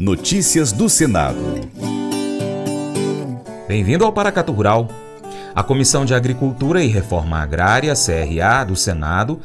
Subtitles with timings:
[0.00, 1.36] Notícias do Senado.
[3.68, 4.88] Bem-vindo ao Paracatu Rural.
[5.54, 9.40] A Comissão de Agricultura e Reforma Agrária, CRA, do Senado,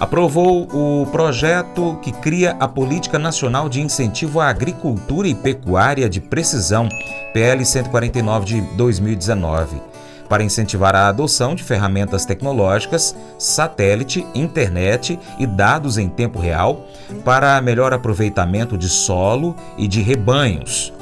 [0.00, 6.20] aprovou o projeto que cria a Política Nacional de Incentivo à Agricultura e Pecuária de
[6.20, 6.88] Precisão,
[7.32, 9.89] PL 149 de 2019
[10.30, 16.86] para incentivar a adoção de ferramentas tecnológicas, satélite, internet e dados em tempo real
[17.24, 20.92] para melhor aproveitamento de solo e de rebanhos.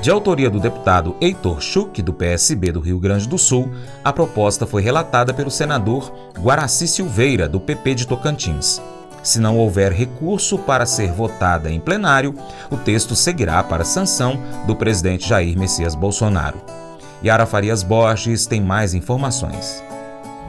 [0.00, 3.70] De autoria do deputado Heitor Schuch, do PSB do Rio Grande do Sul,
[4.02, 8.80] a proposta foi relatada pelo senador Guaraci Silveira, do PP de Tocantins.
[9.22, 12.34] Se não houver recurso para ser votada em plenário,
[12.70, 16.79] o texto seguirá para sanção do presidente Jair Messias Bolsonaro.
[17.22, 19.89] Yara Farias Borges tem mais informações.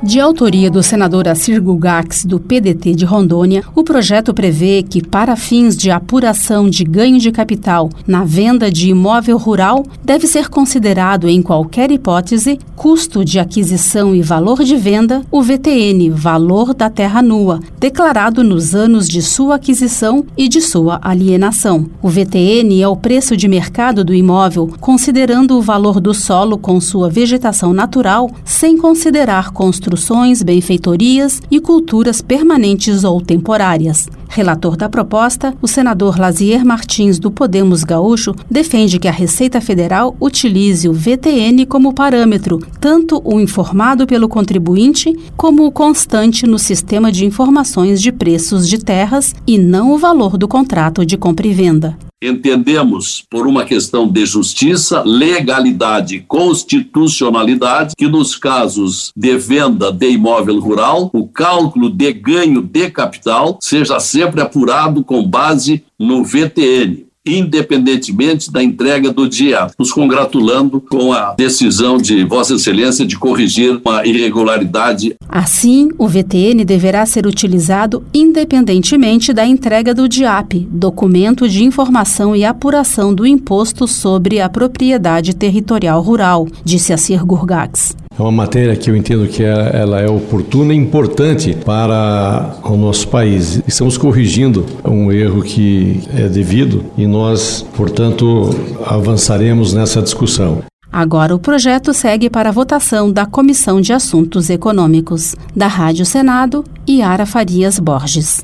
[0.04, 5.36] De autoria do senador Assir Gugax, do PDT de Rondônia, o projeto prevê que, para
[5.36, 11.30] fins de apuração de ganho de capital na venda de imóvel rural, deve ser considerado,
[11.30, 17.22] em qualquer hipótese, custo de aquisição e valor de venda, o VTN, valor da terra
[17.22, 21.86] nua, declarado nos anos de sua aquisição e de sua alienação.
[22.02, 26.81] O VTN é o preço de mercado do imóvel, considerando o valor do solo com
[26.81, 34.08] sua vegetação natural, sem considerar construção construções, benfeitorias e culturas permanentes ou temporárias.
[34.30, 40.16] Relator da proposta, o senador Lazier Martins, do Podemos Gaúcho, defende que a Receita Federal
[40.22, 47.12] utilize o VTN como parâmetro, tanto o informado pelo contribuinte como o constante no sistema
[47.12, 51.53] de informações de preços de terras e não o valor do contrato de compra e
[51.53, 52.11] venda.
[52.22, 60.11] Entendemos, por uma questão de justiça, legalidade e constitucionalidade, que nos casos de venda de
[60.11, 67.11] imóvel rural, o cálculo de ganho de capital seja sempre apurado com base no VTN
[67.25, 73.80] independentemente da entrega do dia, nos congratulando com a decisão de Vossa Excelência de corrigir
[73.83, 75.16] uma irregularidade.
[75.29, 82.44] Assim, o VTN deverá ser utilizado independentemente da entrega do DIAP, documento de informação e
[82.44, 87.96] apuração do imposto sobre a propriedade territorial rural, disse a Sir Gurgax.
[88.22, 92.78] É uma matéria que eu entendo que é, ela é oportuna e importante para o
[92.78, 93.64] nosso país.
[93.68, 98.52] Estamos corrigindo um erro que é devido e nós, portanto,
[98.86, 100.59] avançaremos nessa discussão.
[100.92, 105.34] Agora o projeto segue para a votação da Comissão de Assuntos Econômicos.
[105.56, 108.44] Da Rádio Senado, Yara Farias Borges.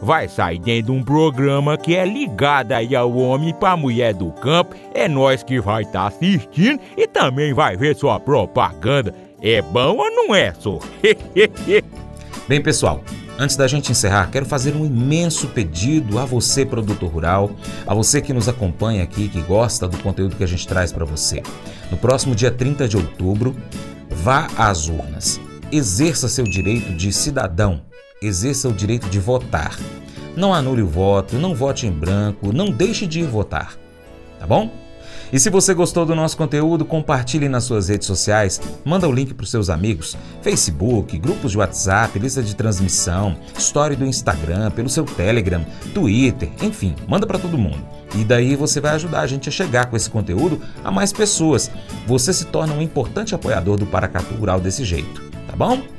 [0.00, 4.30] vai sair dentro de um programa que é ligado aí ao homem para mulher do
[4.32, 4.74] campo.
[4.94, 9.14] É nós que vai estar tá assistindo e também vai ver sua propaganda.
[9.42, 10.78] É bom ou não é, só?
[12.48, 13.02] bem, pessoal,
[13.38, 17.50] Antes da gente encerrar, quero fazer um imenso pedido a você, produtor rural,
[17.86, 21.04] a você que nos acompanha aqui, que gosta do conteúdo que a gente traz para
[21.04, 21.42] você.
[21.90, 23.54] No próximo dia 30 de outubro,
[24.08, 25.38] vá às urnas.
[25.70, 27.82] Exerça seu direito de cidadão,
[28.20, 29.78] exerça o direito de votar.
[30.36, 33.76] Não anule o voto, não vote em branco, não deixe de ir votar.
[34.38, 34.70] Tá bom?
[35.32, 39.34] E se você gostou do nosso conteúdo, compartilhe nas suas redes sociais, manda o link
[39.34, 44.88] para os seus amigos, Facebook, grupos de WhatsApp, lista de transmissão, story do Instagram, pelo
[44.88, 47.84] seu Telegram, Twitter, enfim, manda para todo mundo.
[48.14, 51.70] E daí você vai ajudar a gente a chegar com esse conteúdo a mais pessoas.
[52.06, 55.95] Você se torna um importante apoiador do Paracatu Rural desse jeito, tá bom?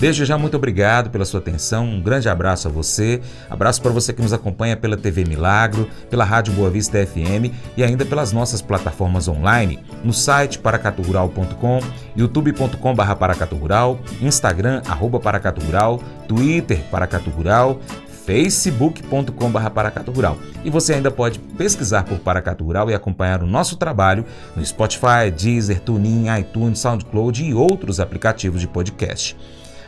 [0.00, 1.84] Desde já, muito obrigado pela sua atenção.
[1.84, 3.20] Um grande abraço a você.
[3.50, 7.84] Abraço para você que nos acompanha pela TV Milagro, pela Rádio Boa Vista FM e
[7.84, 11.80] ainda pelas nossas plataformas online, no site paracaturural.com,
[12.16, 17.78] youtube.com.br paracaturural, Instagram, arroba paracaturural, Twitter, paracaturural,
[18.24, 20.38] facebook.com.br Paracatu Rural.
[20.64, 24.24] E você ainda pode pesquisar por Paracatu Rural e acompanhar o nosso trabalho
[24.56, 29.36] no Spotify, Deezer, TuneIn, iTunes, SoundCloud e outros aplicativos de podcast.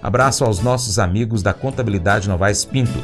[0.03, 2.99] Abraço aos nossos amigos da Contabilidade Novaes Pinto.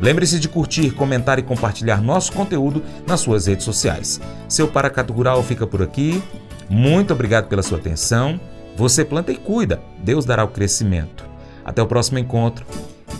[0.00, 4.20] Lembre-se de curtir, comentar e compartilhar nosso conteúdo nas suas redes sociais.
[4.48, 6.22] Seu Paracato Rural fica por aqui.
[6.68, 8.38] Muito obrigado pela sua atenção.
[8.76, 11.24] Você planta e cuida, Deus dará o crescimento.
[11.64, 12.66] Até o próximo encontro.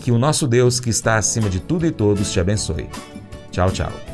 [0.02, 2.88] Que o nosso Deus, que está acima de tudo e todos, te abençoe.
[3.50, 4.13] Tchau, tchau.